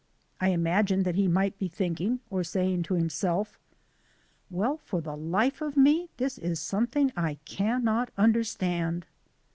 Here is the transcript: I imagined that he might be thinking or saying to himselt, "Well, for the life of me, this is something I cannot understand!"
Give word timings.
I 0.39 0.47
imagined 0.49 1.05
that 1.05 1.13
he 1.13 1.27
might 1.27 1.59
be 1.59 1.67
thinking 1.67 2.21
or 2.31 2.43
saying 2.43 2.81
to 2.89 2.95
himselt, 2.95 3.49
"Well, 4.49 4.77
for 4.77 4.99
the 4.99 5.15
life 5.15 5.61
of 5.61 5.77
me, 5.77 6.09
this 6.17 6.39
is 6.39 6.59
something 6.59 7.13
I 7.15 7.35
cannot 7.45 8.09
understand!" 8.17 9.05